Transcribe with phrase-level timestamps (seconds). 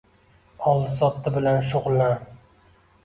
[0.71, 2.17] Oldi-sotdi bilan shugʻullan